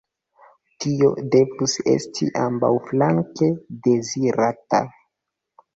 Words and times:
Tio 0.85 1.09
devus 1.35 1.75
esti 1.97 2.31
ambaŭflanke 2.47 3.53
dezirata. 3.91 4.87